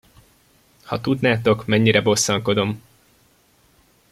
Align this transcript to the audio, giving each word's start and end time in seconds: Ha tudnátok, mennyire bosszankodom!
Ha 0.83 1.01
tudnátok, 1.01 1.65
mennyire 1.65 2.01
bosszankodom! 2.01 2.81